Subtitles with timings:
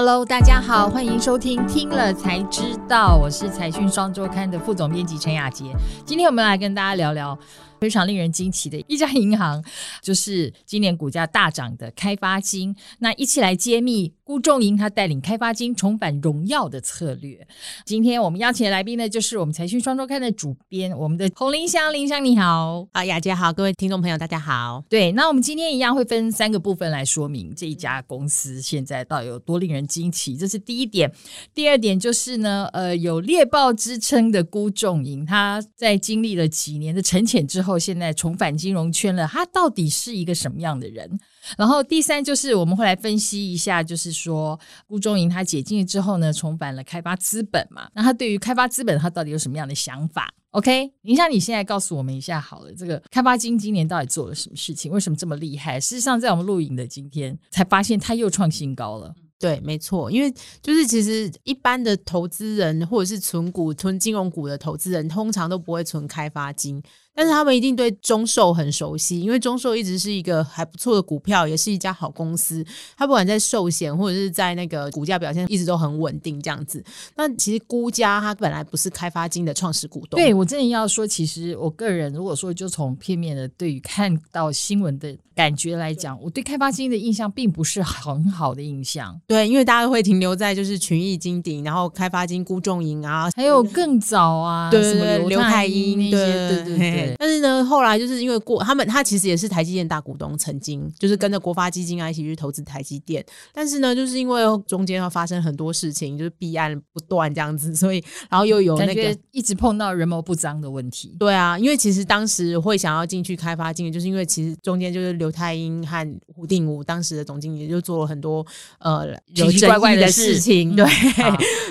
[0.00, 5.74] Hello，大家好，欢迎收听《听了才知道》，我是财讯双周刊的副总编辑陈雅杰。
[6.06, 7.36] 今天我们来跟大家聊聊
[7.80, 9.62] 非常令人惊奇的一家银行，
[10.02, 12.74] 就是今年股价大涨的开发金。
[12.98, 14.12] 那一起来揭秘。
[14.28, 17.48] 辜仲莹他带领开发金重返荣耀的策略。
[17.86, 21.90] 今天我们邀请的来宾呢，就是我们财讯双周刊的主编，我们的洪林香。
[21.94, 24.84] 林香你好，啊，雅姐好，各位听众朋友大家好。
[24.86, 31.10] 对，那我们今天一样会分三个部分来说明这一家公司现在到底有多令人惊奇，这是第一点。
[31.54, 41.08] 第二点就是呢，呃，有猎豹之称的辜仲莹，他在经历了几年的沉潜之后，后现在重返金融圈了，他到底是一个什么样的人？
[41.56, 47.88] 然后第三就是我们会来分析一下，就是说顾中银他解禁之后呢，重返了开发资本嘛。
[47.94, 54.90] 那他对于开发资本，他到底有什么样的想法？OK，林夏，你现在告诉我们一下好了，这个开发金今年到底做了什么事情？
[54.90, 55.78] 为什么这么厉害？
[55.78, 59.14] 事实上，在我们录影的今天才发现，他又创新高了。
[59.38, 66.82] 对，没错，因为就是其实一般的投资人或者是存股、存金融股的投资人，通常都不会存开发金。
[67.14, 72.64] 但是他们一定对中寿很熟悉，因为中寿一直是一个还不错的股票，也是一家好公司。
[72.96, 76.80] 它不管在寿险或者是在那个股价表现，一直都很稳定这样子。
[77.16, 80.16] 那其实估家它本来不是开发金的创始股东。
[80.16, 89.20] 对我真的要说，其实我个人如果说就从片面的对于看到新闻的感觉来讲，我对开发金的印象并不是很好的印象。
[89.28, 97.14] 对，因为大家都会停留在就是群益金鼎，然后开发金辜仲银啊，还有更早啊，对什么刘太英那些，对对对。
[97.18, 103.22] 但是呢，后来就是因为过他们，他其实也是台积电大股东，曾经就是跟着国发基金啊一起去投资台积电。
[103.52, 111.14] 但是呢，就是因为中间要发生很多事情，就是弊案不断这样子，所以然后又有那个一直碰到人谋不臧的问题。
[111.18, 118.42] 对啊，因为其实当时会想要进去开发金，就是因为其实中间就是刘太英和胡定武当时的总经理就做了很多
[118.78, 120.86] 呃奇奇怪怪的事情， 对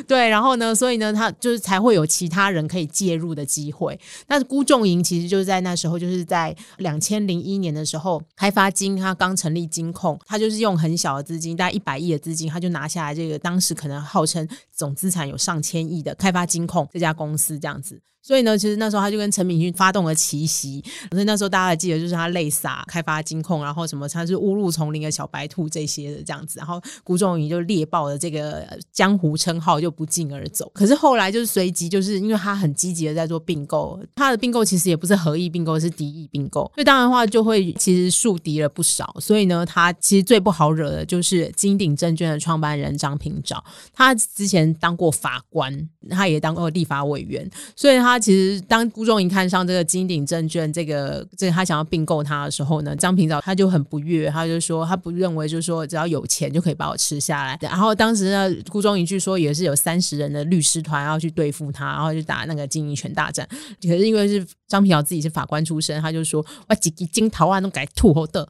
[0.08, 4.00] 对，然后呢，所以呢，他就是才会有其他人可以介入的机会。
[4.28, 18.00] 那辜仲莹其实就是在那时候，就是在两千零一年的时候，开发金他刚成立金控，他就是用很小的资金，大概一百亿的资金，他就拿下来这个当时可能号称总资产有上千亿的开发金控这家公司这样子。
[18.28, 30.70] 所以呢，其实那时候他就跟陈敏君发动了奇袭，所以那时候大家还记得，就是他泪洒开发金控，然后什么他是误入丛林的小白兔这些的这样子，然后古仲宇就猎豹的这个江湖称号就不胫而走。
[30.74, 39.16] 可是后来就是随即就是因为他很积极的在做并购，他的并购其实也不是合意并购，是敌意并购，所以当然的话就会其实树敌了不少。
[39.22, 48.17] 所以呢，他其实最不好惹的就是金鼎证券的创办人张平照，他之前当过法官，他也当过立法委员，所以他。
[48.20, 57.58] 其实，当顾仲莹看上这个金鼎证券，这个这个他想要并购他的时候呢，张平早他就很不悦，他就说他不认为，就是说只要有钱就可以把我吃下来。
[57.62, 63.48] 然后当时呢，顾仲莹据说也是有三十人的律师团要去对付他，然后就打那个经营权大战。
[63.82, 68.48] 可是因为是张平遥自己是法官出身，他就说哇，几几金桃案都改吐后的，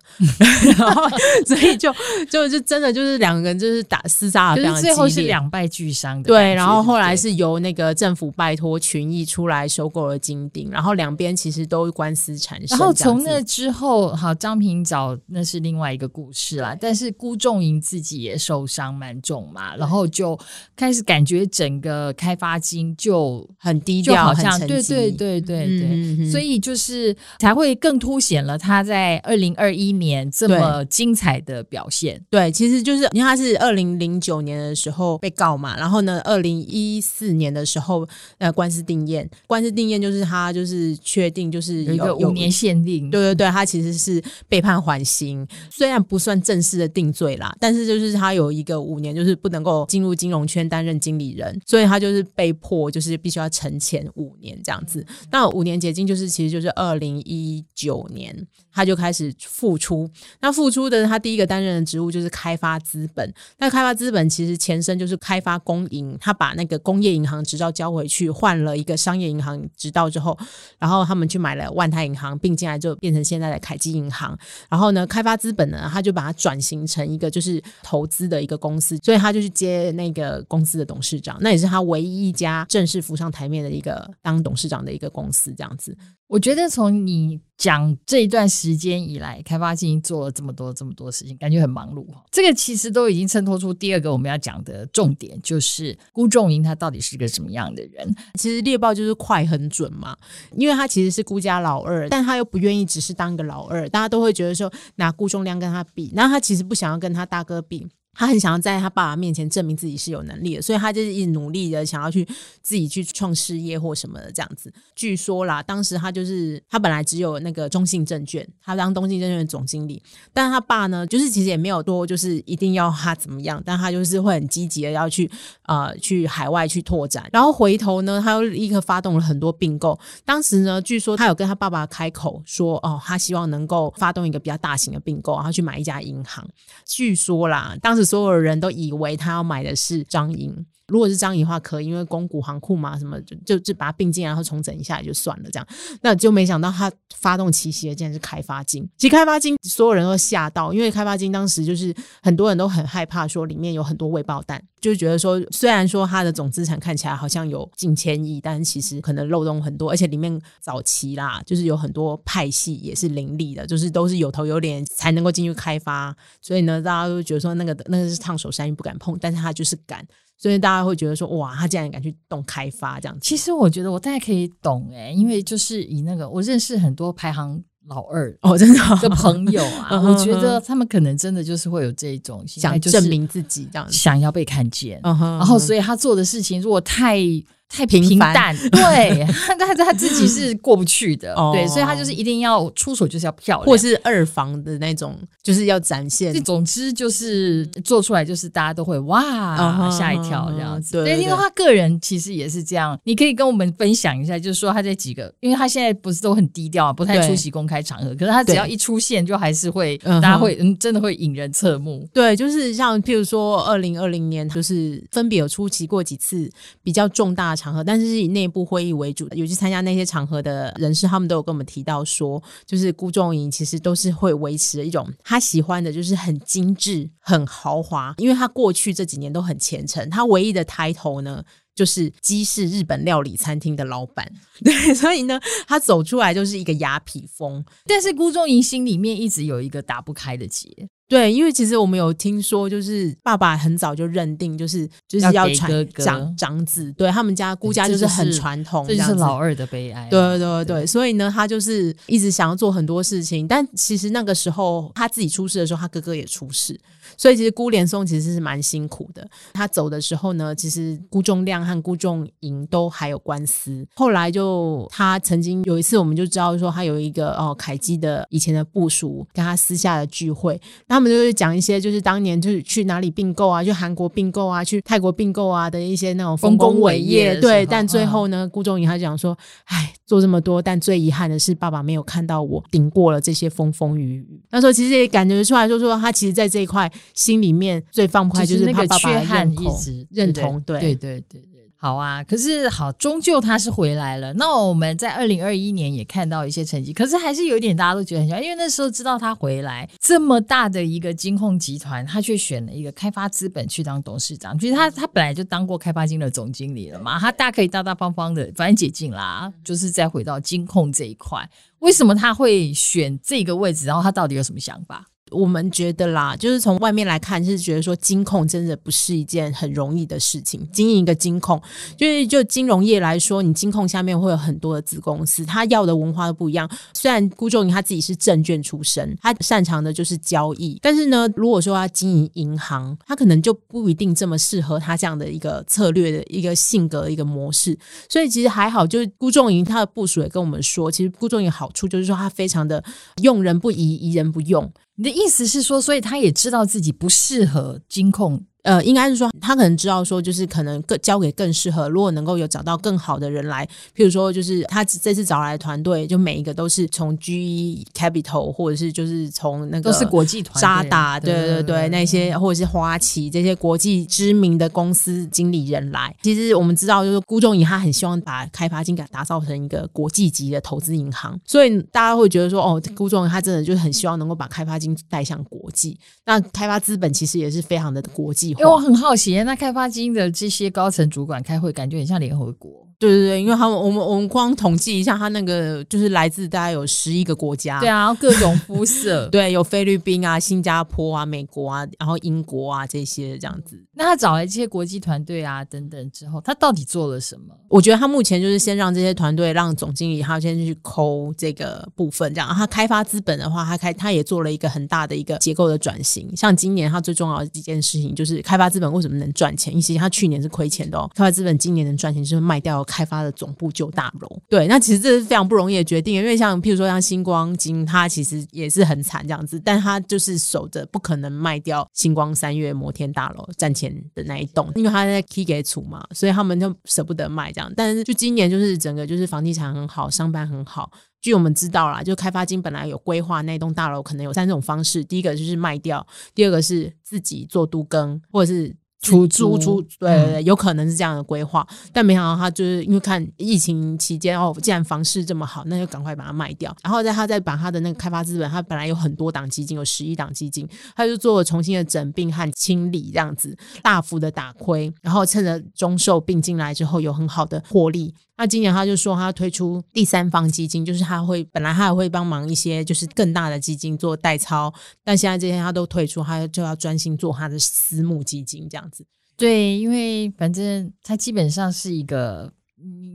[0.78, 1.10] 然 后
[1.46, 1.94] 所以就
[2.30, 6.28] 就就真的就是两个人就是打厮杀，非常最后是两败俱伤的。
[6.28, 9.57] 对，然后后来是由那个政府拜托群益出来。
[9.58, 12.78] 来收购了金鼎，然后两边其实都官司缠身。
[12.78, 16.76] 然后从那之后，好张平找那是另外一个故事啦。
[16.80, 20.38] 但是辜仲莹自己也受伤蛮重嘛，然后就
[20.76, 32.24] 开始感觉整个开发金就很低调，好像对对对对对，所以就是才会更凸显了他在二零二一年这么精彩的表现。
[32.30, 38.08] 对，其实就是因为他是二零零九年的时候被告嘛，然后呢，二零一四年的时候
[38.38, 39.30] 呃官司定验。
[39.46, 55.06] 官司定验就是他就是确定就是有一个五年限定，对对对，他其实是被判缓刑，虽然不算正式的定罪啦，但是就是他有一个五年就是不能够进入金融圈担任经理人，所以他就是被迫就是必须要沉潜五年这样子。
[55.32, 60.10] 那五年结晶就是其实就是二零一九年他就开始复出，
[60.40, 69.38] 那复出的他第一个担任的职务就是开发资本，那开发资本其实前身就是开发公营，他把那个工业银行执照交回去，换了一个商业银。
[69.44, 70.38] 行知道之后，
[70.78, 74.38] 然后他们去买了万泰银行，并进来就变成现在的凯基银行。
[74.70, 85.96] 然后呢，开发资本呢，他就把它转型成一个就是投资的一个公司，所以他就去接那个公司的董事长，那也是他唯一一家正式浮上台面的一个当董事长的一个公司，这样子。
[86.28, 92.22] 我觉得从你讲这一段时间以来，开发基金做了这么多这么多事情，感觉很忙碌哈。
[92.30, 98.14] 这个其实都已经衬托出第二个我们要讲的重点，就是辜仲莹他到底是个什么样的人？
[98.36, 100.16] 其实猎豹就是快很准嘛，
[100.52, 107.88] 因为他其实是辜家老二，但他又不愿意只是当个老二，大家都会觉得说拿辜仲亮跟他比，那他其实不想要跟他大哥比。
[108.18, 112.28] 他很想要在他爸爸面前证明自己是有能力的，所以他就是一直努力的想要去
[112.64, 114.74] 自己去创事业或什么的这样子。
[114.96, 120.02] 据说啦，当时他就是他本来只有那个中信证券，他当中信证券的总经理，
[120.34, 125.30] 但他爸呢，就是其实也没有多，就是一定要他怎么样，但他就是会很积极的要去
[125.68, 129.98] 呃去海外去拓展，然后回头呢，他又立刻发动了很多并购。
[130.26, 136.48] 当时呢，据说他有跟他爸爸开口说，哦，他希望能够发动一个比较大型的并购，然后去买一家银行。
[136.86, 140.66] 据说啦，当时所有人都以为他要买的是张银。
[140.88, 145.68] 如果是张银的话，可以，因为公股行库嘛，什么就就就把它并进，然后重整一下也就算了，这样。
[146.00, 148.88] 那就没想到他发动奇袭的竟然是开发金。
[148.98, 151.94] 其实开发金所有人都吓到，因为开发金当时就是
[152.24, 170.06] 很多人都很害怕，说里面有很多未爆弹，就觉得说虽然说它的总资产看起来好像有近千亿，但是其实可能漏洞很多，而且里面早期啦，就是有很多派系也是凌厉的，就是都是有头有脸才能够进去开发，所以呢，大家都觉得说那个那个是烫手山芋不敢碰，但是他就是敢。
[170.38, 173.18] 所以大家会觉得说，哇，他竟然敢去动开发这样。
[173.20, 187.20] 其实我觉得我大概可以懂哎，因为就是以那个我认识很多排行老二哦，真的的朋友啊， 我觉得他们可能真的就是会有这种想证明自己这样，想要被看见，然后所以他做的事情如果太。
[187.70, 189.28] 太平淡， 对，
[189.60, 196.34] 但是他自己是过不去的，对，所以他就是一定要出手就是要漂亮，或是二房的那种，就是要展现。
[196.44, 201.04] 总之就是做出来就是大家都会哇吓一跳这样子。
[201.04, 212.08] 对，因为他个人其实也是这样，你可以跟我们分享一下，就是说他这几个，因为他现在不是都很低调，不太出席公开场合，可是他只要一出现，就还是会大家会嗯真的会引人侧目。
[212.14, 216.50] 对，就是像譬如说二零二零年，就是分别有出席过几次
[216.82, 217.57] 比较重大。
[217.58, 231.44] 场合，但是是以内部会议为主的，尤其参加那些场合的人士，他们都有跟我们提到说，就是辜仲颖其实都是会维持一种他喜欢的，就是很精致、很豪华，因为他过去这几年都很虔诚，他唯一的抬头呢，
[231.74, 234.32] 就是鸡是日本料理餐厅的老板，
[234.64, 240.90] 对，所以呢，他走出来就是一个雅痞风，但是辜仲颖心里面一直有一个打不开的结。
[241.10, 250.06] 对，因为其实我们有听说，就是爸爸很早就认定，就是就是要传长长子，对他们家姑家就是很传统，这是老二的悲哀。
[250.12, 256.78] 对对对，所以呢，他就是一直想要做很多事情，但其实那个时候他自己出事的时候，他哥哥也出事，
[257.16, 259.26] 所以其实辜连松其实是蛮辛苦的。
[259.54, 263.88] 他走的时候呢，其实辜仲亮和辜仲颖都还有官司。
[263.96, 270.97] 后来就他曾经有一次，我们就知道说他有一个哦凯基的以前的部属跟他私下的聚会，那。
[270.98, 277.40] 他们就是讲一些，就是当年就是去哪里并购啊，去韩国并购啊，去泰国并购啊的一些那种丰功伟业。
[277.40, 289.80] 对，但最后呢，顾仲颖他讲说：“哎，做这么多，但最遗憾的是，爸爸没有看到我顶过了这些风风雨雨。”那时候其实也感觉出来，说说他其实在这一块心里面最放不开，就是他爸爸认同，
[290.10, 291.57] 认同，对对对对。
[291.80, 294.34] 好啊，可是好，终究他是回来了。
[294.34, 304.58] 那我们在二零二一年也看到一些成绩，可是还是有一点大家都觉得很像，因为那时候知道他回来这么大的一个金控集团，他却选了一个开发资本去当董事长。
[304.58, 311.48] 其实他他本来就当过开发金的总经理了嘛，他大可以大大方方的，反正解禁啦，就是再回到金控这一块。
[311.78, 313.86] 为什么他会选这个位置？
[313.86, 315.06] 然后他到底有什么想法？
[315.32, 320.68] 我们觉得啦，就是从外面来看，是觉得说金控真的不是一件很容易的事情。
[320.72, 321.62] 经营一个金控，
[321.98, 326.70] 就是就金融业来说，你金控下面会有很多的子公司，他要的文化都不一样。
[326.94, 337.78] 虽然辜仲颖他自己是证券出身，他擅长的就是交易，但是呢，如果说他经营银行，他可能就不一定这么适合他这样的一个策略的一个性格一个模式。
[338.10, 342.84] 所以其实还好，就是辜仲颖他的部署也跟我们说，其实辜仲颖好处就是说他非常的
[343.22, 344.72] 用人不疑，疑人不用。
[344.98, 348.44] 你的意思是说，所以他也知道自己不适合金控。
[348.64, 351.88] 呃，应该是说他可能知道说，就是可能更交给更适合。
[351.88, 366.14] 如果能够有找到更好的人来，譬如说，就是他这次找来的团队，就每一个都是从 G Capital 或者是就是从那个都是国际团渣打，对对对，那些或者是花旗这些国际知名的公司经理人来。
[366.22, 375.98] 其实我们知道，就是辜仲颖他很希望把开发金给打造成一个国际级的投资银行，所以大家会觉得说，哦，辜仲颖他真的就是很希望能够把开发金带向国际。
[376.26, 378.47] 那开发资本其实也是非常的国际。
[378.52, 382.87] 因为我很好奇，那开发金的这些高层主管开会，感觉很像联合国。
[383.00, 393.80] 对对对，因为他们我们我们光统计一下，他那个就是来自大概有十一个国家，对啊，各种肤色， 对，有菲律宾啊、新加坡啊、美国啊，然后英国啊这些这样子。
[393.94, 397.54] 那他找来这些国际团队啊等等之后，他到底做了什么？
[397.70, 406.36] 我觉得他目前就是先让这些团队，让总经理他先去抠这个部分，这样他开发资本的话，他开他也做了一个很大的一个结构的转型。
[406.36, 409.80] 像今年他最重要的一件事情就是开发资本为什么能赚钱？
[409.80, 414.42] 其实他去年是亏钱的哦，开发资本今年能赚钱就是卖掉开发的总部旧大楼。
[414.50, 427.72] 对，那其实这是非常不容易的决定，因为像譬如说像星光金，它其实也是很惨这样子，但它就是守着不可能卖掉星光三月摩天大楼站前的那一栋，因为它在 key 给处嘛，所以他们就舍不得卖这样。
[427.76, 430.92] 但是就今年就是整个就是房地产很好，商办很好。
[431.22, 438.76] 据我们知道啦，就开发金本来有规划那栋大楼可能有三种方式，第一个就是卖掉，第二个是自己做都更，或者是。
[439.02, 458.14] 出租出对对对，有可能是这样的规划，但没想到他就是因为看疫情期间哦，既然房市这么好，那就赶快把它卖掉，然后在他再把他的那个开发资本，他本来有很多档基金，有十一档基金，他就做了重新的整并和清理，这样子大幅的打亏，然后趁着中寿并进来之后有很好的获利。
[458.38, 469.06] 那今年他就说他推出第三方基金，就是他会本来他也会帮忙一些就是更大的基金做代操，但现在这些他都退出，他就要专心做他的私募基金这样子。
[469.36, 472.54] 对，因为反正他基本上是一个。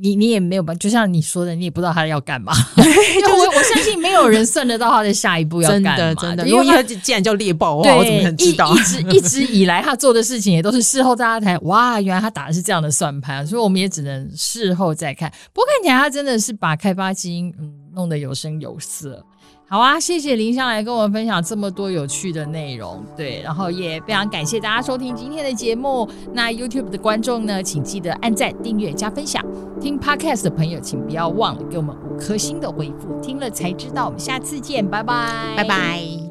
[0.00, 2.52] 你你也没有办，就像你说的，你也不知道他要干嘛。
[2.76, 5.96] 就是我相信没有人算得到他的下一步要干嘛。
[5.96, 8.74] 真的真的，因为他既然叫猎豹，我怎么能知道？
[8.74, 15.30] 一直一直以来他做的事情也都是事后大家才哇，原来他打的是这样的算盘，所以我们也只能事后再看。
[15.52, 19.24] 不过看起来他真的是把开发金嗯弄得有声有色。
[19.72, 26.06] 好啊，谢谢林香来跟我们分享这么多有趣的内容，对，然后也非常感谢大家收听今天的节目。
[26.34, 29.42] 那 YouTube 的观众呢，请记得按赞、订阅、加分享。
[29.80, 33.18] 听 Podcast 的朋友，请不要忘了给我们五颗星的回复。
[33.22, 36.21] 听了才知道，我们下次见，拜拜，拜拜。